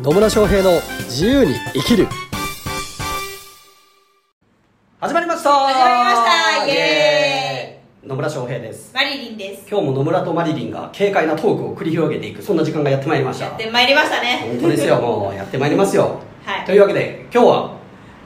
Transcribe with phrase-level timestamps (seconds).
[0.00, 2.06] 野村翔平の自由に生きる。
[5.00, 5.50] 始まりました。
[5.50, 6.24] 始まりまし
[6.60, 6.66] た。
[6.66, 8.08] イエーイ。
[8.08, 8.92] 野村翔平です。
[8.94, 9.66] マリリンです。
[9.68, 13.46] 今日も野村とマリリンが軽快なトークを繰り広げていくそんな時間がやってまいりました。
[13.46, 14.38] やってまいりましたね。
[14.46, 16.20] 本当ですよもうやってまいりますよ。
[16.44, 16.64] はい。
[16.64, 17.76] というわけで今日は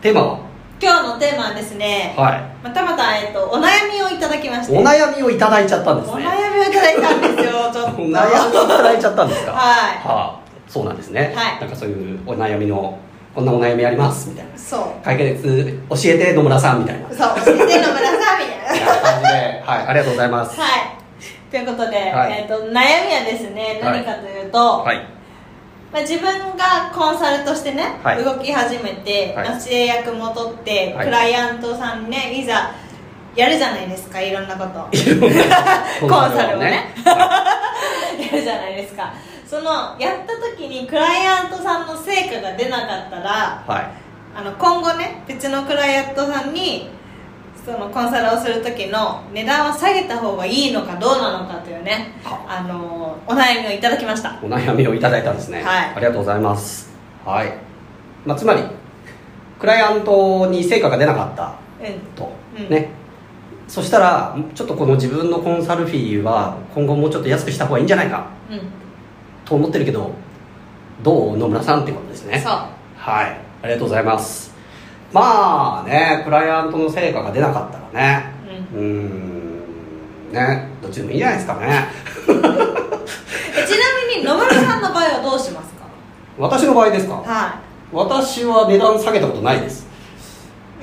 [0.02, 0.38] テーマは？
[0.78, 2.42] 今日のテーマはですね、はい。
[2.62, 4.76] またまた、えっと、お悩みをいただきまして。
[4.76, 8.02] お悩みをいただいちゃったんですおね悩みをいただいたんですよちょっと。
[8.02, 9.52] お悩みをいただいちゃったんですか？
[9.52, 9.96] はい。
[10.06, 10.41] はあ
[10.72, 11.34] そうなんですね。
[11.36, 11.60] はい。
[11.60, 12.98] なんかそういうお悩みの
[13.34, 14.30] こんなお悩みあります？
[14.30, 14.56] みたいな。
[14.56, 15.04] そう。
[15.04, 17.08] 解決教えて野村さんみたいな。
[17.10, 19.02] そう教えて野村さんみたいな。
[19.02, 19.62] 感じで。
[19.66, 20.58] はいありがとうございます。
[20.58, 20.70] はい。
[21.50, 22.32] ということで、はい。
[22.40, 24.02] えっと悩みはですねはい。
[24.02, 24.96] 何かというと、はい。
[25.92, 26.22] まあ、自分
[26.56, 28.24] がコンサルとしてね、はい。
[28.24, 29.48] 動き始めて、はい。
[29.50, 31.04] まあ制約も取って、はい。
[31.04, 32.70] クライアントさんにねいざ
[33.36, 34.70] やるじゃないですかいろんなこと。
[36.00, 36.94] ココンサルをね。
[37.04, 37.44] は
[38.18, 39.12] やるじゃないですか
[39.52, 43.92] そのやった時にクライアントさんの成果が出なかったらいはい。
[44.34, 46.88] あの今後ね別のクライアントさんに
[47.62, 54.40] そのコンサルをする時の値段は下げた方がいいのかどうなのかというねはあのお悩みをいただきました。
[54.42, 55.92] お悩みをいただいたんですね、はい。
[55.96, 56.90] ありがとうございます。
[57.22, 57.52] はい、
[58.24, 58.62] まあ、つまり
[59.60, 61.56] クライアントに成果が出なかった。
[61.86, 62.00] うん。
[62.16, 62.70] と、うん。
[62.70, 62.88] ね。
[63.68, 68.30] そしたらちょっとこの自分のコンサルフィーは今後もうちょっと安くした方がいいんじゃないか。
[68.50, 68.81] うん
[69.52, 70.10] と思ってるけど
[71.02, 71.36] どう？
[71.36, 72.40] 野村さんってことですね。
[72.40, 72.52] そう。
[72.96, 73.36] はい。
[73.62, 74.50] ありがとうございます。
[75.12, 78.32] まあねクライアントの成果が出なかったらね。
[78.74, 79.60] うん。
[80.32, 80.68] ね。
[80.80, 81.86] どっちでもいいんじゃないですかね。
[82.28, 82.46] えちな
[84.16, 85.84] みに野村さんの場合はどうしますか？
[86.38, 87.14] 私の場合ですか？
[87.16, 87.58] は
[87.92, 89.86] 私は値段下げたことないです。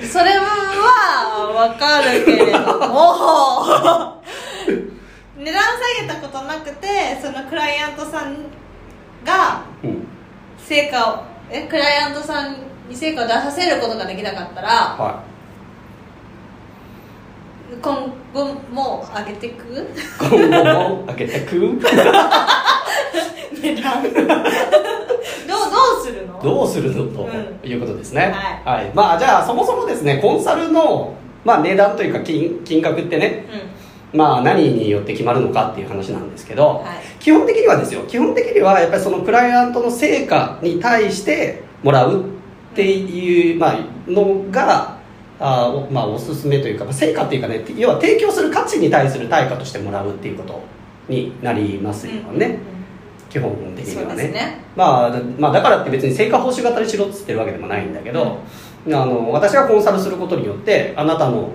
[0.00, 4.20] いそれはわかるけれども。
[5.36, 8.36] 値段下げたことなくてそのクライアントさん
[9.24, 10.06] がうん
[10.58, 12.56] 成果をえクライアントさん
[12.88, 15.22] に成果を出させることができなかったらは
[17.82, 19.64] 今後も上げていく？
[19.64, 19.78] い
[20.18, 21.54] 今後も開けてく？
[23.62, 24.02] 値段。
[24.02, 24.26] どうど
[26.00, 26.40] うするの？
[26.42, 27.04] どうするの？
[27.12, 27.28] と
[27.64, 28.90] ういうことですね、ははい。
[28.94, 31.14] まあじゃあそもそもですねコンサルの、
[31.44, 33.46] まあ、値段というか金金額ってね。
[33.52, 33.56] う
[34.12, 37.20] まあ何によって決まるのかっていう話なんですけど、はい。
[37.20, 38.02] 基本的にはですよ。
[38.08, 42.24] 基本的にはやっぱりそのクライアントの成果に対してもらうっ
[42.74, 43.78] ていう、まあ、
[44.08, 44.98] のが
[45.40, 50.60] あおまあ、おすすめというか、まあ、成果っていうかね要は提供する価値に対する対価としてもらうっていうこと
[51.08, 52.58] になりますよんね、
[53.30, 54.28] 基本的にはね。
[54.28, 54.64] ね。
[54.76, 58.40] まあ、だまあだからって別に成果報酬型にしろっつってるわけでもないんだけど、
[58.86, 61.50] あの私がコンサルすることによってあなたの、まあ、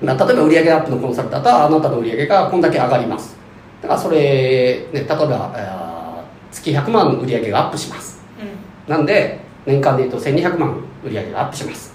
[0.00, 3.36] 例えば売上アップのコンサルだったらあなたの売上がこんだけ上がります。
[3.82, 8.22] だからそれ、ね、例えば月100万売上がアップします。
[8.86, 11.94] うなんで年間でいうと1200万売上がアップします。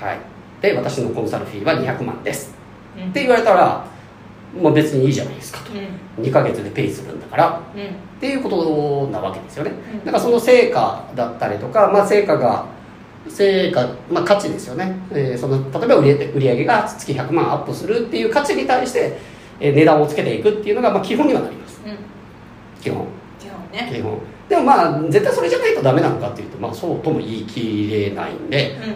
[0.00, 0.18] はい。
[0.60, 2.54] で私のコンサルフィーは200万です。
[2.96, 3.10] んうん。
[3.10, 3.84] って言われたら、
[4.60, 5.72] まあ、別にいいじゃないですかと。
[5.72, 6.24] うん。
[6.24, 7.60] 2ヶ月でペイするんだから。
[7.74, 7.82] うん。
[7.82, 7.86] っ
[8.20, 10.04] ていうことなわけですよね、うん。
[10.04, 12.66] だからその成果だったりとか、まあ、成果が
[13.28, 19.18] 成果、まあ、価値ですよね、えーその例えば売り売上が月100万アップするっていう価値に対して、
[19.60, 21.80] えー値段をつけていくっていうのが、まあ、基本にはなります。
[21.84, 21.96] うん。
[22.80, 23.06] 基本。
[23.38, 23.92] 基本ね。
[23.92, 24.18] 基本。
[24.48, 28.94] でもまあ絶対それじゃないとダメなのかっていうと、まあ、そうとも言い切れないんでうん。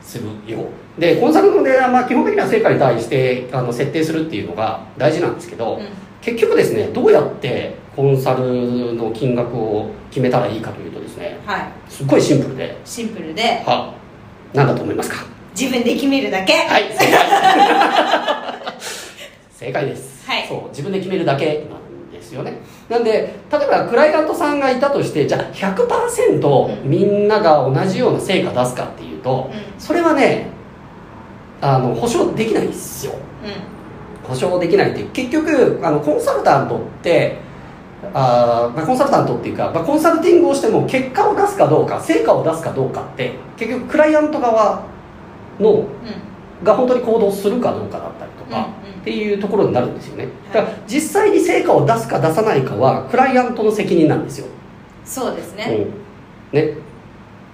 [0.00, 0.66] するよ
[0.98, 5.88] でコンサルの値段は基本的には成果に対してあの設定するっていうのが大事なんですけど、うん。
[6.20, 11.68] 結局ですねどうやってコンサルの金額を決めたらいいかというとですねはい。
[11.88, 12.76] すっごいシンプルで。
[12.84, 13.62] シンプルで。
[13.66, 13.94] は
[14.52, 15.24] 何だと思いますか？
[15.58, 16.52] 自分で決めるだけ？
[16.54, 16.84] はい。
[19.52, 20.46] 正解です、はい。
[20.48, 22.54] そう自分で決めるだけなんですよね。
[22.88, 23.10] なんで
[23.50, 26.90] 例えばクライアントさんがいたとしてじゃあ100%うん。
[26.90, 30.48] みんなが同じような成果出すかっていうと、うそれはね
[31.60, 33.12] あの保証できないんですよ。
[33.12, 33.16] ん。
[34.28, 37.43] 保証できないって結局あのコンサルタントって
[38.12, 44.82] あー、まあ、コンサルタントっていうか、まあ、コンサルティングをしても結果を出すかどうか成果を出すかどうかって結局クライアント側
[45.60, 45.86] のうん。
[46.62, 49.00] が本当に行動するかどうかだったりとか、うんうん。
[49.00, 50.24] っていうところになるんですよね。
[50.24, 50.32] はい。
[50.54, 54.46] だから実際に成果を出すか出さないかはクライアントの責任なんですよ、
[55.04, 55.86] そうですね。
[56.52, 56.58] うん。
[56.58, 56.84] ね。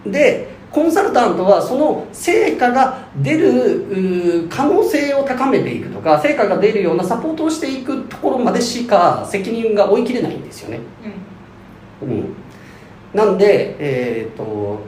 [0.07, 10.81] でコンサルタントはその成果が出る可能性を高めていくとか成果が出るようなサポートをしていくところまでしか責任が追い切れないんですよね、
[12.03, 12.09] うん。
[12.09, 12.35] うん、
[13.13, 14.79] なんでえっ、と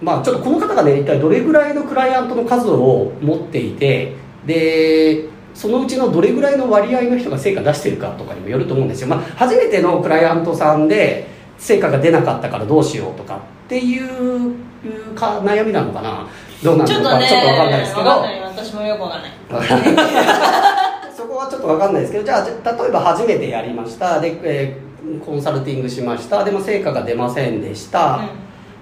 [0.00, 4.14] まあちょっとこの方がね一体どれぐらいのクライアントの数を持っていて
[4.46, 11.26] でそのうちのどれぐらいの割合の人が成果出してるかとかにもよると思うんですよ、まあ、初めてのクライアントさんで
[11.58, 13.40] 成果が出なかったからどうしようとか
[13.78, 16.28] っっていうか悩みなのかな？
[16.62, 18.08] どうなのちょっとねかちょっと分かんないですけど。
[18.08, 18.40] わかんない。
[18.40, 19.30] 私もよくわかんない。
[21.16, 24.20] そこはちょっと分かんないですけどじゃあ例えば初めてやりました。
[24.20, 24.92] で、えー
[25.24, 26.44] コンサルティングしました。
[26.44, 28.20] でも成果が出ませんでした、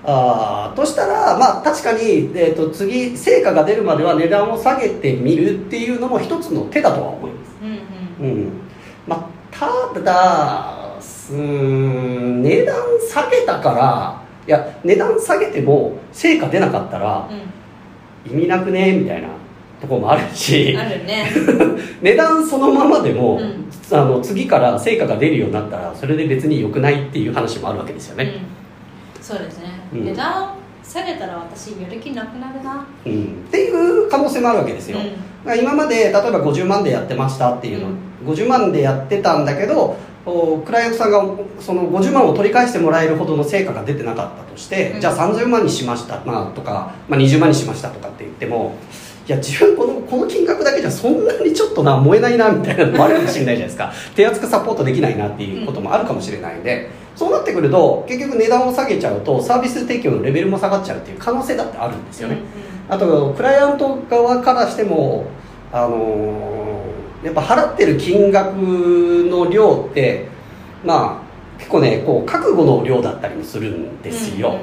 [0.04, 7.52] あーとしたらまあ確かに、えー、と次成果が出るまでは値段を下げてみるっていうのも一つの手だとは思います。
[7.62, 8.32] うんうん。
[8.32, 8.52] うん。
[9.06, 10.74] まあ、ただ
[11.30, 12.76] うーん値段
[13.10, 14.19] 下げたから
[14.50, 17.30] いや値段下げても成果出なかったら
[18.26, 19.28] 意味なくねみたいな
[19.80, 21.30] ところもあるうしんあるね。
[22.02, 23.70] 値段そのままでも、うん。
[23.92, 28.24] あの次から成果が出るようになったらそれで別に良くないっていう話もあるわけですよね、
[29.16, 29.22] うん。
[29.22, 30.04] そうですね、うん。
[30.04, 32.84] 値段下げたら私やる気なくなるな。
[33.06, 33.12] うん。
[33.12, 34.98] っていう可能性もあるわけですよ、
[35.60, 37.88] 今まで例えば50万でやってましたっていうの、
[38.26, 39.96] 50万でやってたんだけどお
[40.64, 41.24] クライアントさんが
[41.58, 45.00] その50万を取り返してもらえるほどの成果が出てなかったとして、うん。
[45.00, 48.74] じゃあ30万にしました、まあ、とか、まあ、20万にしましたとかって言っても
[49.26, 53.92] いや自分このこの金額だけじゃそんなにちょっとな燃えないなみたいなのもあるかもしれないじゃないですか。
[54.16, 62.38] 手厚くサポートできないなっていうこともあるかもしれないんで、そうなってくると結局値段を下げちゃうとサービス提供のレベルも下がっちゃうっていう可能性だってあるんですよね、
[62.88, 65.26] あとクライアント側からしても、
[65.72, 70.28] あのーやっぱ払ってる金額の量って
[70.84, 74.58] まあ結構ねこう覚悟の量だったりもするんですよ、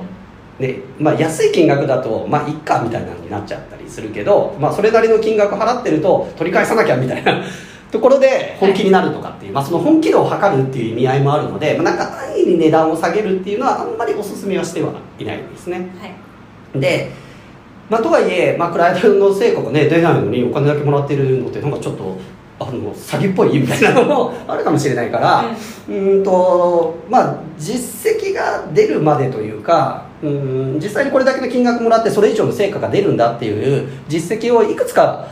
[0.59, 7.44] でまあ、安い金額だとまあいっかみたいなのになっちゃったりするけど、まあ、それなりの金額払ってると取り返さなきゃみたいな
[7.92, 14.89] ところで本気になるとかっていう、まあ、その本気度を測るっていう意味合いもあるので、まあ、なんか安易に値段を下げるっていうのはあんまりおすすめはしては
[15.19, 15.88] いないんですね。
[16.00, 16.81] はい。
[16.81, 17.12] で、
[17.89, 22.18] まあ、とはいえ、まあ、クライアントの成果がね出ないのにお金だけもらってるのってなんかちょっと
[22.59, 25.45] あの詐欺っぽいみたいなのもあるかもしれないから、
[25.88, 35.27] うーんとまあ実績が出るまでというかうん実際にこれだけの金額もらってそれ以上の成果が出るんだっていう実績をいくつか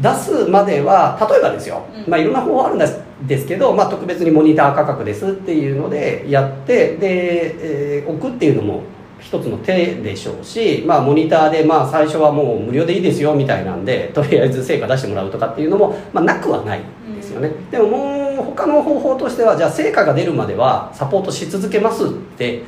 [0.00, 2.10] 出すまでは例えばですよ、うん。
[2.10, 8.82] まあ、いろんな方法あるんですですけど、まあ、特別にモニター価格ですっていうのでやってで、えー置くっていうのも
[9.24, 22.62] 一つの手でしょうし、まあ、モニターでまあ最初はもう無料でいいですよみたいなんでとりあえず成果出してもらうとかっていうのも、まあ、なくはないんですよね、でももう他の方法としてはじゃあ成果が出るまではサポートし続けますって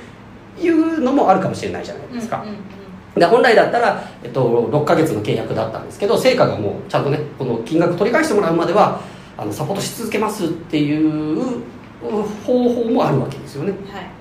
[0.59, 3.21] いうのもあるかもしれないじゃないですか、うんうんうん。
[3.21, 9.01] で本来だったら、えっと、6ヶ月の契約だったんですけど成果がもうちゃんとねこの金額取り返してもらうまでは
[9.37, 11.61] あのサポートし続けますっていう
[12.45, 13.73] 方法もあるわけですよね。
[13.93, 14.16] はい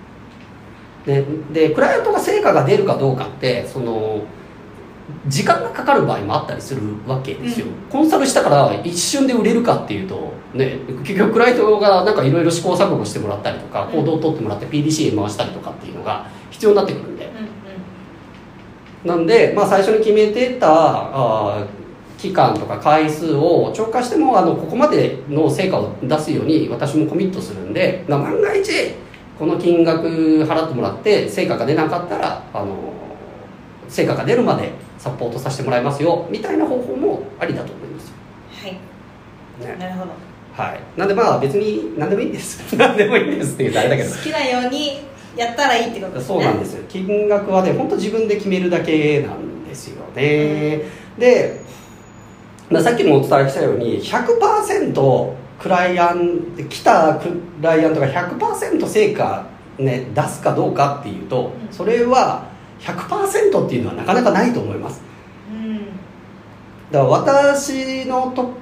[1.06, 1.24] で
[1.54, 4.24] でクライアントが成果が出るかどうかってその
[5.28, 7.74] 時間がかかる場合もあったりするわけですよ、うん。
[7.92, 13.92] コンサルしたから一瞬で売れるかっていうと、ね、結局クライアントがなんかいろいろ試行錯誤してもらったりとかうん。
[13.92, 17.32] 行動を取ってもらって PDCA 回したりとかっていうのが必要になってくるんで。
[19.04, 19.10] うん。
[19.10, 21.66] なんで、まあ、最初に決めてたあー
[22.18, 28.96] 期間とか回数を超過してもあのここまでの成果を出すように私もコミットするんでな万が一
[29.38, 32.94] この金額払ってもらって成果が出なかったらあの
[33.90, 38.14] 成果が出るまでサポートさせてもらいますよみたいな方法もありだと思いますよ、
[38.64, 38.72] はい。
[39.68, 39.76] ね。
[39.78, 40.12] なるほど。
[40.54, 42.64] はい、なんでまあ別に何でもいいんです。
[42.78, 44.10] 何でもいいんですって言うとあれだけど。
[44.10, 45.02] 好きなように
[45.36, 46.36] やったらいいってことですね。
[46.36, 46.84] そうなんですよ。
[46.88, 50.84] 金額はね本当自分で決めるだけなんですよね、
[51.20, 51.60] で、
[52.70, 55.34] まあ、さっきもお伝えしたように100%
[55.66, 57.28] クライアント来たク
[57.60, 59.48] ライアントが100%成果、
[59.80, 61.74] ね、出すかどうかっていうとうん。
[61.74, 62.46] それは
[62.82, 65.02] 100%っていうのはなかなかないと思います。
[65.52, 65.88] うん。
[66.92, 68.54] だから私のと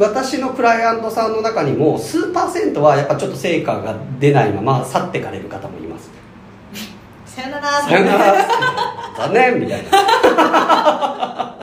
[0.00, 6.10] 私のクライアントさんの中にも数パーセントはやっぱちょっと成果が出ないまま去ってかれる方もいます。
[7.24, 8.34] さよならさよなら
[9.16, 11.56] 残念みたいな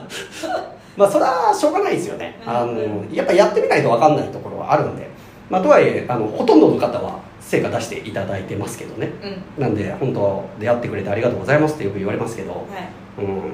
[0.96, 2.40] まあそれはしょうがないですよね。
[2.46, 5.08] あのやっぱやってみないと分かんないところはあるんで、
[5.50, 9.12] まあ、とはいえあのほとんどの方は成果出していただいてますけどね。
[9.56, 9.62] うん。
[9.62, 13.24] なんで本当出会ってくれてありがとうございますってよく言われますけど、はい。
[13.24, 13.52] うん、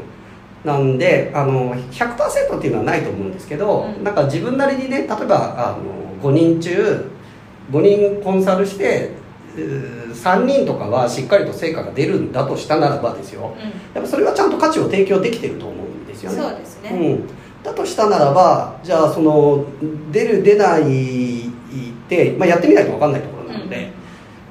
[0.65, 4.05] なんであの100%っていうのはないと思うんですけど、うん。
[4.05, 7.11] なんか自分なりにね例えばあの5人中
[7.71, 9.11] 5人コンサルして
[9.57, 13.55] うー3人とかはしっかりと成果が出るんだとしたならばですよ。
[13.95, 15.82] やっぱそれはちゃんと価値を提供できてると思うん
[16.23, 16.49] ですよね。
[16.51, 16.91] そうですね。
[16.91, 19.65] うん、だとしたならばじゃあその
[20.11, 21.53] 出る出ないっ
[22.09, 23.91] て、まあ、やってみないと分かんないところなので、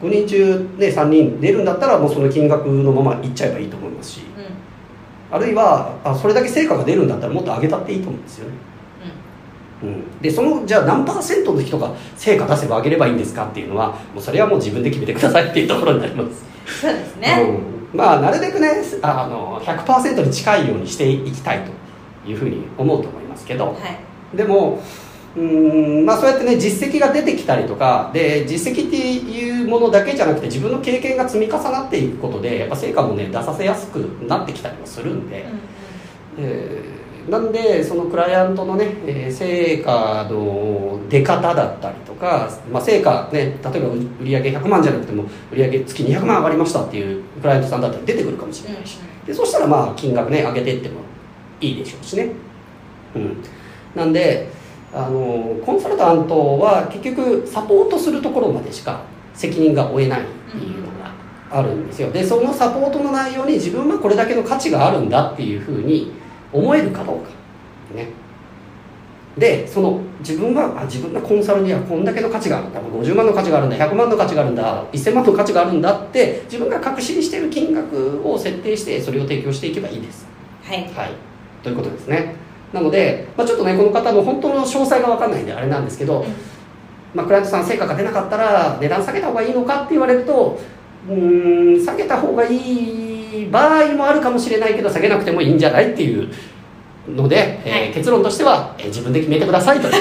[0.01, 5.35] 5人中、ね、3人出るんだったらもうその金額のままいっちゃえばいいと思いますしうん。
[5.35, 8.55] あるいはあそれだけ成果が出るんだったらもっと上げたっていいと思うんですよね、
[9.83, 16.43] うん、でそのじゃあ何パーセントの人が成果出せば上げればいいんですかっていうのはもうそれはもう自分で決めてくださいっていうところになります、
[16.81, 17.65] そうですね。
[17.65, 18.69] うんまあなるべくね
[19.01, 21.61] あの100%に近いようにしていきたい
[22.23, 24.37] というふうに思うと思いますけど、はい。
[24.37, 24.81] でも
[25.35, 35.45] うーんまあそうやってね実績が出てきたりとかで実績っていうものだけじゃなくて自分の経験が積み重なっていくことでやっぱ成果もね出させやすくなってきたりもするんで、
[36.37, 51.01] えーなんでそのクライアントのね、えー成果の出方だったりとか、まあ、成果ね例えば売上げ100万じゃなくても売上月200万上がりましたっていうクライアントさんだったら出てくるかもしれないし、でそしたらまあ金額ね上げていっても
[51.59, 52.31] いいでしょうしね。
[53.15, 53.37] うん。
[53.95, 54.49] なんで
[54.93, 61.11] あのコンサルタントは結局サポートするところまでしか責任が負えないっていうのが
[61.49, 62.11] あるんですよ。
[62.11, 66.11] でそのサポートの内容に自分はこれだけの価値があるんだっていうふうに
[66.53, 67.29] 思えるかどうか。
[67.95, 68.20] ね。
[69.37, 72.81] でその自分はあ自分のコンサルにはこんだけの価値があるんだ。
[72.81, 73.77] 50万の価値があるんだ。
[73.77, 74.85] 100万の価値があるんだ。
[74.91, 80.27] 1000万の価値があるんだって自分が確信している金額を設定してそれを提供していけばいいです。
[80.63, 80.83] はい。
[80.93, 81.11] はい、
[81.63, 82.35] ということですね。
[82.73, 86.25] なので、まあ、ちょっとねこの方の本当の詳細が分かんないんであれなんですけど、
[87.13, 90.59] まあ、クライアントさん成果が出なかったら値段下げた方がいいのかって言われると
[91.09, 96.31] うーん下げた方がいい場合もあるかもしれないけど下げなくてもいいんじゃないっていう
[97.07, 99.87] ので、えーはい結論としては、えー自分で決めてくださいと。
[99.87, 99.93] い う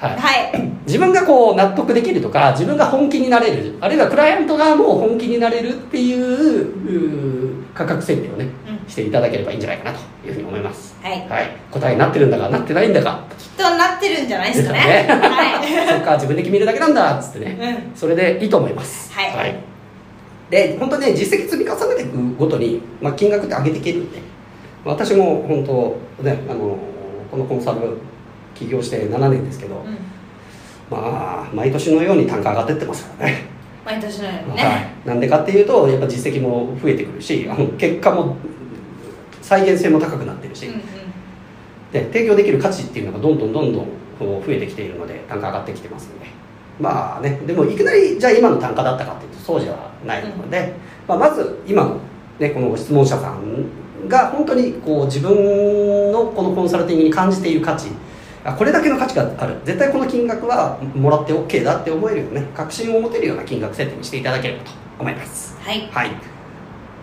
[0.00, 0.16] はい。
[0.16, 0.72] はい。
[0.86, 8.48] 自分がこう納得できるとか自分が本気になれるあるいはクライアント側も本気になれるっていう価格設定をね
[8.86, 10.96] うしていただければいいんじゃないかなというふうに思います。
[11.02, 11.28] はい。
[11.28, 11.56] はい。
[11.70, 14.78] 答えになってるんだかなってないんだかきっとなってるんじゃないですかね。
[14.78, 19.12] ね はそっか自分で決めるだけなんだっつってね、い、うん、それでいいと思います。
[19.12, 19.56] はい
[20.50, 24.20] で本当ね実績積み重ねていくごとに、まあ、金額って上げていけるんで
[24.84, 26.78] 私も本当ねあの
[27.30, 27.98] このコンサル
[28.54, 29.98] 起業して7年ですけど、うん、
[30.90, 33.58] まあ毎年のように単価上がってってますからね。
[33.84, 38.36] 毎年のようにね、はい、なんでかっていうとやっぱ実績も増えてくるしあの結果も
[39.40, 40.80] 再現性も高くなってるし、うんうん。
[41.92, 43.86] で提供できる価値っていうのがどんどんどんどん
[44.18, 46.26] 増えてきているので単価上がってきてますので
[46.80, 49.74] まあねでもいきなりじゃあ今の単価だったかっていうとそうじゃ
[50.06, 50.74] ないので、
[51.06, 51.98] まあ、まず今の、
[52.38, 57.88] ね、この質問者さんが本当にこう自分のこのコンサルティングに感じている価値
[58.44, 59.56] あこれだけの価値がある。
[59.64, 62.46] 絶対この金額はもらって OK だって思えるよね。
[62.54, 65.56] 確信を持てるような金額設定にしていただければと思います。
[65.60, 65.88] はい。
[65.90, 66.10] はい。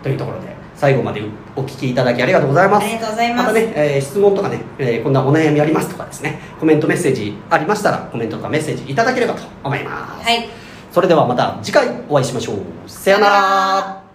[0.02, 1.22] というところで最後まで
[1.56, 2.84] お聞きいただきありがとうございます。
[2.84, 3.46] ありがとうございます。
[3.46, 10.48] またね、えー質問とかね、えーこんなお悩みありますとかですねコメントメッセージありましたらコメントとかメッセージいただければと思います、はい。
[10.92, 12.56] それではまた次回お会いしましょう。
[12.86, 14.05] さよなら